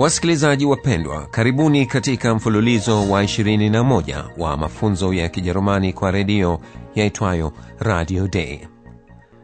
[0.00, 6.60] Wasikilizaji wapendwa, karibuni katika mfululizo wa 21 wa mafunzo ya Kijerumani kwa redio
[6.94, 8.60] yaitwayo Radio Day.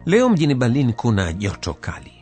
[0.07, 2.13] Leo mjini Berlin kuna joto kali.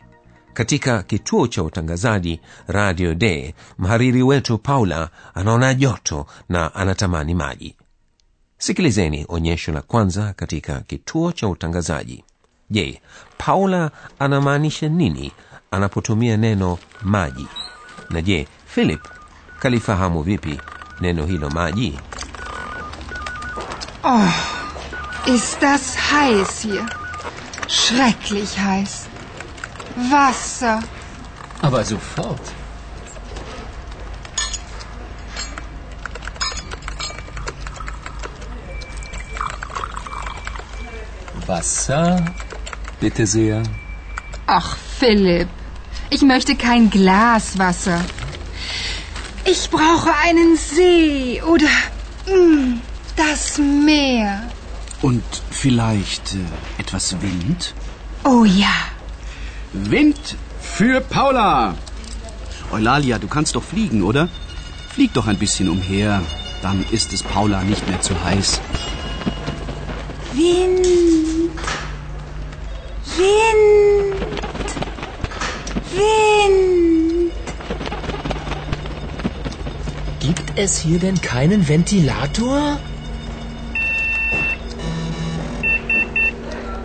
[0.53, 7.75] Katika kituo cha utangazaji Radio Day, mhariri wetu Paula anaona joto na anatamani maji.
[8.57, 12.23] Sikilizeni onyesho la kwanza katika kituo cha utangazaji.
[12.69, 13.01] Je,
[13.37, 15.31] Paula anamaanisha nini
[15.71, 17.47] anapotumia neno maji?
[18.09, 19.01] Na je philip
[19.59, 20.59] kalifahamu vipi
[21.01, 21.99] neno hilo maji
[24.07, 24.29] Oh,
[25.25, 26.85] ist das heiß hier.
[27.67, 29.07] Schrecklich heiß.
[30.11, 30.83] Wasser.
[31.63, 32.39] Aber sofort.
[41.47, 42.23] Wasser,
[42.99, 43.63] bitte sehr.
[44.47, 45.49] Ach, Philipp.
[46.15, 47.99] Ich möchte kein Glas Wasser.
[49.43, 51.67] Ich brauche einen See oder
[52.25, 52.79] mm,
[53.17, 54.49] das Meer.
[55.01, 57.73] Und vielleicht äh, etwas Wind?
[58.23, 58.73] Oh ja.
[59.73, 61.75] Wind für Paula!
[62.71, 64.29] Eulalia, du kannst doch fliegen, oder?
[64.93, 66.21] Flieg doch ein bisschen umher.
[66.61, 68.61] Dann ist es Paula nicht mehr zu heiß.
[70.33, 70.87] Wind.
[73.17, 73.94] Wind.
[75.97, 77.31] Wind.
[80.19, 82.79] Gibt es hier denn keinen Ventilator?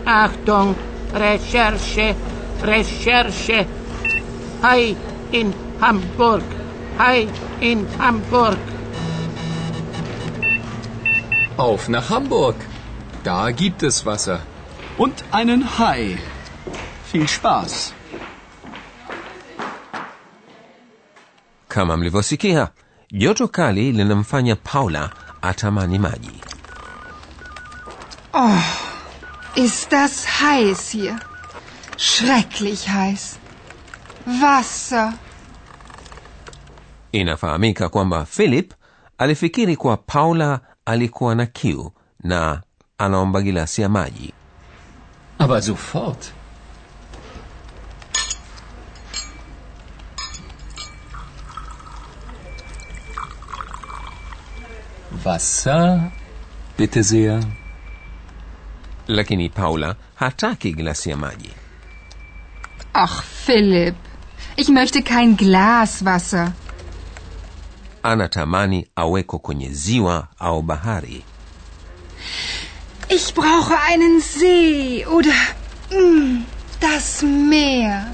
[0.04, 0.74] Achtung,
[1.14, 2.14] Recherche,
[2.62, 3.66] Recherche.
[4.62, 4.96] Hi
[5.32, 6.42] in Hamburg,
[6.98, 7.28] hi
[7.60, 8.58] in Hamburg.
[11.56, 12.56] Auf nach Hamburg.
[13.22, 14.40] Da gibt es Wasser.
[14.96, 16.18] Und einen Hai.
[17.10, 17.92] Viel Spaß.
[21.70, 22.68] Kama mlivyosikia
[23.10, 25.10] joto kali linamfanya paula
[25.42, 26.40] atamani maji
[28.32, 28.62] Oh,
[29.56, 31.18] ist das heiß hier.
[31.96, 33.36] Schrecklich heiß.
[34.42, 35.12] Wasser.
[37.12, 38.74] inafahamika kwamba philip
[39.18, 41.92] alifikiri kuwa paula alikuwa na kiu
[42.24, 42.62] na
[42.98, 44.32] anaomba gilasi ya maji
[45.38, 46.32] Aber sofort.
[55.24, 56.10] Wasser,
[56.78, 57.42] bitte sehr.
[59.08, 61.50] lakini paula hataki gilasi ya maji
[62.92, 63.96] Ach, Philipp.
[64.56, 66.52] Ich möchte kein Glas Wasser.
[68.02, 71.24] anatamani aweko kwenye ziwa au bahari
[73.08, 75.34] Ich brauche einen See oder
[75.90, 76.44] mm,
[76.80, 78.06] das Meer.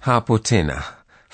[0.00, 0.82] hapo tena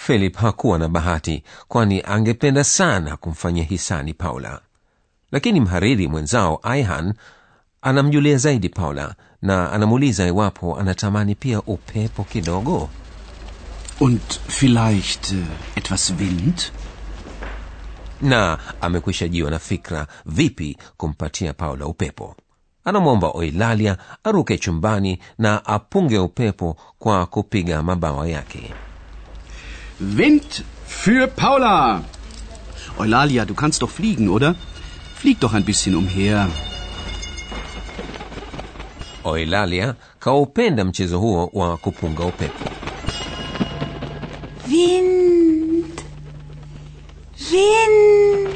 [0.09, 4.61] philip hakuwa na bahati kwani angependa sana kumfanyia hisani paula.
[5.33, 7.15] Lakini mhariri mwenzao aihan
[7.83, 12.89] anamjulia zaidi paula na anamuuliza iwapo anatamani pia upepo kidogo.
[14.01, 15.45] Und vielleicht äh,
[15.77, 16.63] etwas Wind?
[18.23, 22.37] na amekwisha jiwa na fikra vipi kumpatia paula upepo?
[22.85, 28.75] Anamwomba oilalia aruke chumbani na apunge upepo kwa kupiga mabawa yake
[29.99, 32.05] Wind für Paula!
[32.99, 34.55] Eulalia, du kannst doch fliegen, oder?
[35.15, 36.49] Flieg doch ein bisschen umher.
[39.25, 42.71] oilalia kaupenda mchezo huo wa kupunga upepo
[44.69, 46.03] Wind.
[47.51, 48.55] Wind.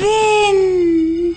[0.00, 1.36] Wind.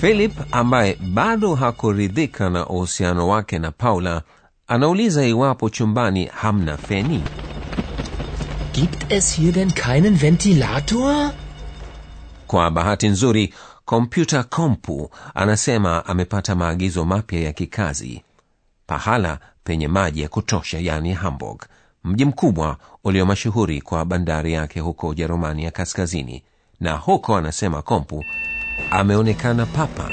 [0.00, 4.22] philip ambaye bado hakuridhika na uhusiano wake na paula
[4.72, 7.22] anauliza iwapo chumbani hamna feni.
[8.72, 11.30] Gibt es hier denn keinen Ventilator?
[12.46, 13.54] kwa bahati nzuri
[13.84, 18.22] kompyuta kompu anasema amepata maagizo mapya ya kikazi.
[18.86, 21.62] Pahala penye maji ya kutosha yani hamburg.
[22.04, 26.42] Mji mkubwa ulio mashuhuri kwa bandari yake huko ujerumani ya kaskazini.
[26.80, 28.24] Na huko anasema kompu
[28.90, 30.10] ameonekana papa.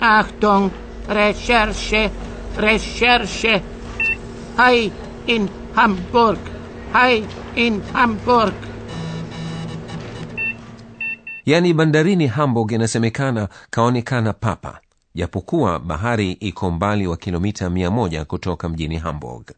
[0.00, 0.70] Achtung,
[1.08, 2.10] Recherche,
[2.56, 3.62] Recherche.
[4.56, 4.90] Hi
[5.26, 6.38] in Hamburg.
[6.92, 7.24] Hai
[7.56, 8.54] in Hamburg.
[11.46, 14.80] yaani bandarini hamburg inasemekana kaonekana papa
[15.14, 19.50] japokuwa bahari iko mbali wa kilomita 1 kutoka mjini hamburg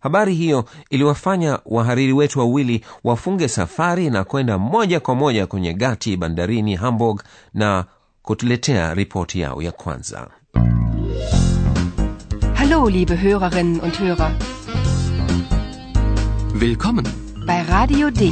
[0.00, 6.16] habari hiyo iliwafanya wahariri wetu wawili wafunge safari na kwenda moja kwa moja kwenye gati
[6.16, 7.22] bandarini hamburg
[7.54, 7.84] na
[8.22, 10.28] kutuletea ripoti yao ya kwanza
[12.72, 14.30] Hallo, liebe Hörerinnen und Hörer,
[16.54, 17.04] Willkommen.
[17.44, 18.30] bei Radio D.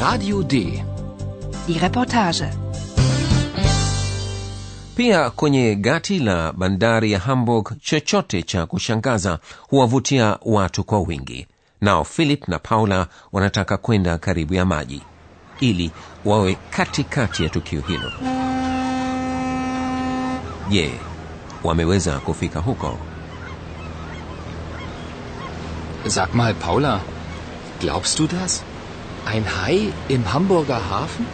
[0.00, 0.82] Radio D.
[1.68, 2.48] Die Reportage.
[4.96, 9.38] pia kwenye gati la bandari ya hamburg chochote cha kushangaza
[9.68, 11.46] huwavutia watu kwa wingi
[11.80, 15.02] nao philip na paula wanataka kwenda karibu ya maji
[15.60, 15.90] ili
[16.24, 18.12] wawe katikati ya tukio hilo
[20.70, 20.90] je
[21.64, 22.98] wameweza kufika huko
[26.06, 27.00] Sag mal, Paula,
[27.80, 28.62] glaubst du das?
[29.26, 31.26] Ein Hai im Hamburger Hafen?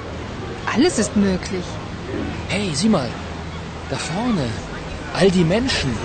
[0.74, 1.64] Alles ist möglich.
[2.48, 3.08] Hey, sieh mal,
[3.90, 4.48] da vorne,
[5.14, 5.96] all die Menschen.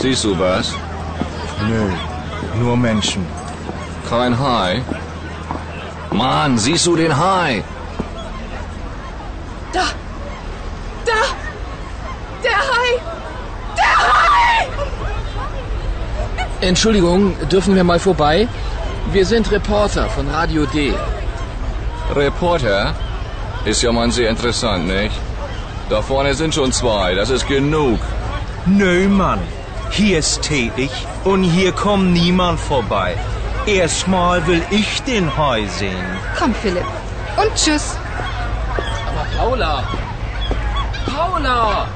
[0.00, 0.74] Siehst du was?
[1.68, 1.90] Nö,
[2.58, 3.26] nur Menschen.
[4.08, 4.82] Kein Hai.
[6.12, 7.64] Mann, siehst du den Hai?
[9.72, 9.84] Da!
[12.42, 13.00] Der Hai!
[16.60, 18.46] Entschuldigung, dürfen wir mal vorbei?
[19.10, 20.94] Wir sind Reporter von Radio D.
[22.14, 22.94] Reporter?
[23.64, 25.14] Ist ja mal sehr interessant, nicht?
[25.88, 27.98] Da vorne sind schon zwei, das ist genug.
[28.66, 29.40] Nö, Mann.
[29.90, 30.90] Hier ist tätig
[31.24, 33.16] und hier kommt niemand vorbei.
[33.66, 36.04] Erstmal will ich den Hai sehen.
[36.36, 36.84] Komm, Philipp.
[37.36, 37.96] Und tschüss.
[39.06, 39.84] Aber Paula!
[41.06, 41.86] Paula!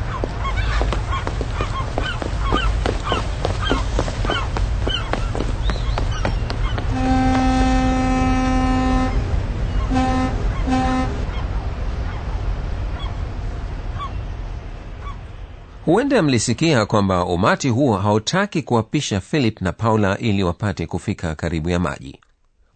[15.87, 21.79] Huenda mlisikia kwamba umati huo hautaki kuwapisha philip na paula ili wapate kufika karibu ya
[21.79, 22.21] maji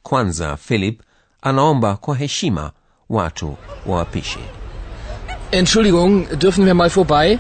[0.03, 1.01] kwanza philip
[1.43, 2.71] anaomba kwa heshima
[3.11, 4.39] watu wawapishe
[5.51, 7.39] Entschuldigung, dürfen wir mal vorbei?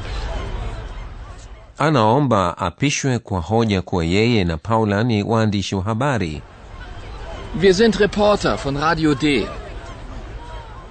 [1.79, 6.43] anaomba apishwe kwa hoja kuwa yeye na paula ni waandishi wa habari
[7.61, 9.47] Wir sind Reporter von Radio D.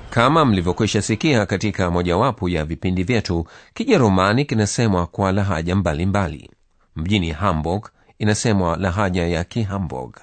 [0.09, 6.51] kama mlivyokwisha sikia katika mojawapo ya vipindi vyetu kijerumani kinasemwa kwa lahaja mbalimbali mbali.
[6.95, 7.85] mjini hamburg
[8.19, 10.15] inasemwa lahaja ya kihamburg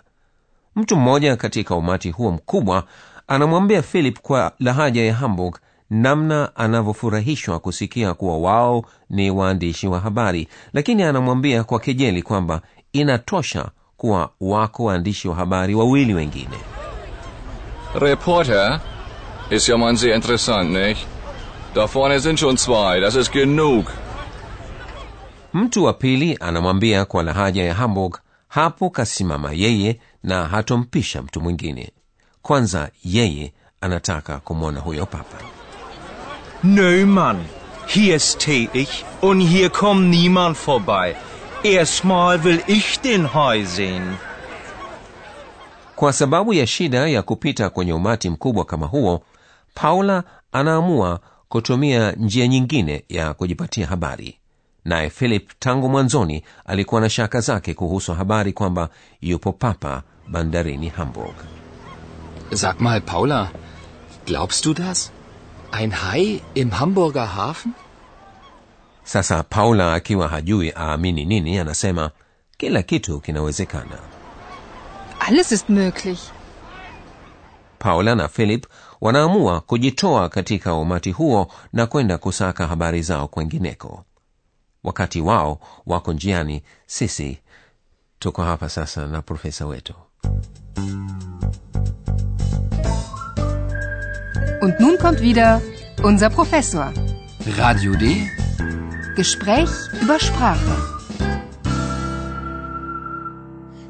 [0.76, 2.84] mtu mmoja katika umati huo mkubwa
[3.28, 5.58] anamwambia philip kwa lahaja ya hamburg
[5.90, 12.60] namna anavyofurahishwa kusikia kuwa wao ni waandishi wa habari lakini anamwambia kwa kejeli kwamba
[12.92, 16.56] inatosha kuwa wako waandishi wa habari wawili wengine
[17.94, 18.80] Reporter?
[19.50, 21.06] Ist ja mal sehr interessant, nicht?
[21.74, 23.86] Da vorne sind schon zwei, das ist genug.
[25.54, 31.92] mtu wa pili anamwambia kwa lahaja ya hamburg hapo kasimama yeye na hatompisha mtu mwingine
[32.42, 35.36] kwanza yeye anataka kumwona huyo papa
[36.64, 37.44] Nö, Mann.
[37.86, 41.14] Hier ist ich und hier kommt niemand vorbei.
[41.62, 44.16] Erstmal will ich den Hai sehen.
[45.96, 49.22] Kwa sababu ya shida ya kupita kwenye umati mkubwa kama huo
[49.74, 54.38] paula anaamua kutumia njia nyingine ya kujipatia habari
[54.84, 58.88] naye philip tangu mwanzoni alikuwa na shaka zake kuhusu habari kwamba
[59.20, 61.34] yupo papa bandarini hamburg
[62.54, 63.50] Sag mal, Paula,
[64.26, 65.10] glaubst du das?
[65.72, 67.72] Ein Hai im Hamburger Hafen?
[69.04, 72.10] sasa paula akiwa hajui aamini nini anasema
[72.56, 73.98] kila kitu kinawezekana
[75.28, 76.18] Alles ist möglich.
[77.78, 78.66] paula na philip
[79.00, 84.04] wanaamua kujitoa katika umati huo na kwenda kusaka habari zao kwengineko
[84.84, 87.38] wakati wao wako njiani sisi
[88.18, 89.94] tuko hapa sasa na profesa wetu
[94.62, 95.60] Und nun kommt wieder
[96.02, 96.92] unser Professor.
[97.58, 98.30] Radio D?
[99.16, 99.70] Gespräch
[100.02, 100.95] über Sprache.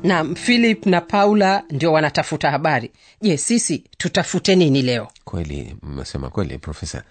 [0.07, 2.91] Na philip na paula ndio wanatafuta habari.
[3.23, 5.09] Je sisi tutafute nini leo?
[5.25, 7.03] Kweli mmesema kweli profesa.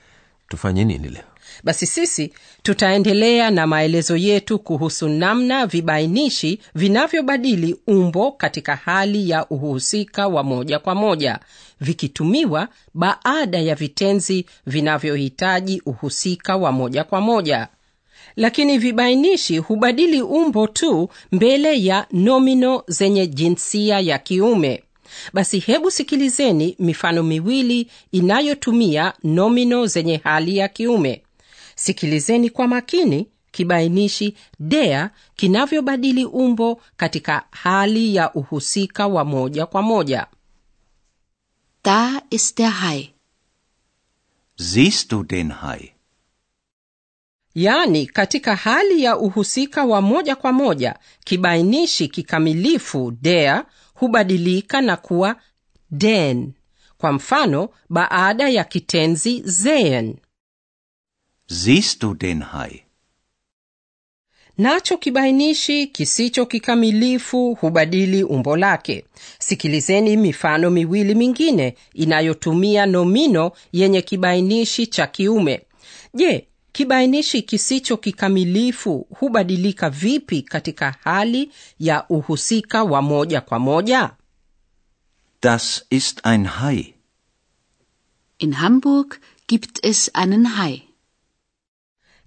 [0.47, 1.23] Tufanye nini leo?
[1.63, 2.33] Basi sisi
[2.63, 10.79] tutaendelea na maelezo yetu kuhusu namna vibainishi vinavyobadili umbo katika hali ya uhusika wa moja
[10.79, 11.39] kwa moja
[11.81, 17.67] vikitumiwa baada ya vitenzi vinavyohitaji uhusika wa moja kwa moja
[18.35, 24.83] lakini vibainishi hubadili umbo tu mbele ya nomino zenye jinsia ya kiume
[25.33, 31.21] basi hebu sikilizeni mifano miwili inayotumia nomino zenye hali ya kiume
[31.75, 40.27] sikilizeni kwa makini kibainishi dea kinavyobadili umbo katika hali ya uhusika wa moja kwa moja
[41.83, 43.13] Da ist der Hai.
[44.57, 45.94] Siehst du den Hai?
[47.55, 55.35] Yaani katika hali ya uhusika wa moja kwa moja kibainishi kikamilifu der hubadilika na kuwa
[55.91, 56.53] den.
[56.97, 60.15] Kwa mfano baada ya kitenzi sehen
[61.47, 62.81] Siehst du den Hai?
[64.57, 69.05] nacho kibainishi kisicho kikamilifu hubadili umbo lake.
[69.39, 75.61] Sikilizeni mifano miwili mingine inayotumia nomino yenye kibainishi cha kiume.
[76.13, 84.11] Je kibainishi kisicho kikamilifu hubadilika vipi katika hali ya uhusika wa moja kwa moja
[85.41, 86.93] Das ist ein Hai.
[88.39, 90.83] In Hamburg gibt es einen Hai.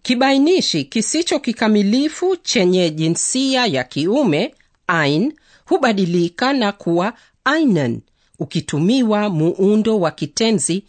[0.03, 4.55] kibainishi kisicho kikamilifu chenye jinsia ya kiume
[4.87, 5.33] ein
[5.69, 7.13] hubadilika na kuwa
[7.45, 8.01] einen
[8.39, 10.85] ukitumiwa muundo wa kitenzi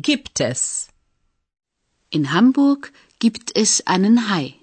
[0.00, 0.88] gibtes
[2.10, 2.86] In Hamburg
[3.24, 4.54] gibt es einen Hai.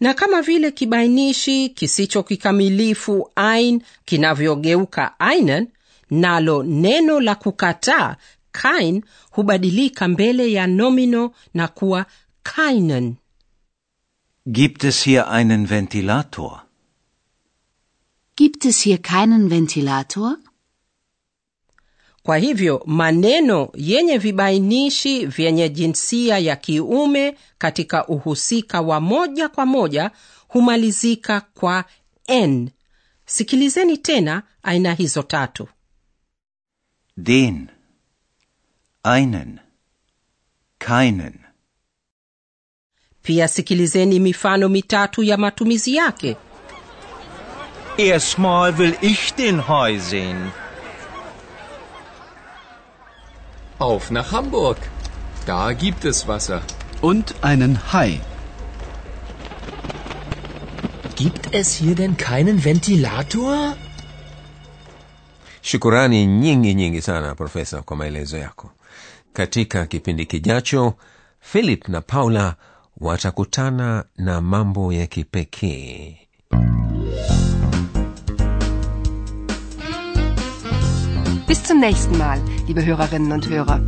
[0.00, 5.68] na kama vile kibainishi kisicho kikamilifu ein kinavyogeuka einen
[6.10, 8.16] nalo neno la kukataa
[8.52, 12.06] kein hubadilika mbele ya nomino na kuwa
[12.42, 13.16] keinen
[14.46, 16.52] Gibt es hier einen Ventilator?
[18.36, 20.36] Gibt es hier keinen Ventilator?
[22.24, 30.10] Kwa hivyo maneno yenye vibainishi vyenye jinsia ya kiume katika uhusika wa moja kwa moja
[30.48, 31.84] humalizika kwa
[32.26, 32.70] n
[33.26, 35.68] sikilizeni tena aina hizo tatu
[37.16, 37.68] Den.
[39.16, 39.58] Einen.
[40.78, 41.34] Keinen.
[43.22, 46.36] pia sikilizeni mifano mitatu ya matumizi yake
[47.96, 50.50] Erstmal will ich den Hai sehen.
[53.84, 54.78] Auf nach Hamburg.
[55.46, 56.60] Da gibt es Wasser.
[57.02, 58.20] Und einen Hai.
[61.16, 63.76] Gibt es hier denn keinen Ventilator?
[65.62, 68.70] shukurani nyingi nyingi sana profesa kwa maelezo yako
[69.32, 70.94] katika kipindi kijacho
[71.40, 72.54] philip na paula
[73.00, 76.23] watakutana na mambo ya kipekee
[81.46, 83.80] Bis zum nächsten Mal, liebe Hörerinnen und Hörer.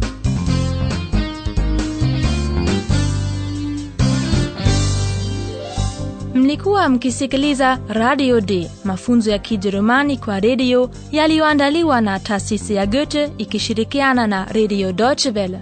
[6.34, 14.26] mlikuwa mkisikiliza radio d mafunzo ya kijerumani kwa redio yaliyoandaliwa na taasisi ya goethe ikishirikiana
[14.26, 15.60] na redio deutsche welle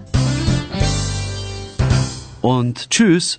[2.43, 3.39] Und tschüss.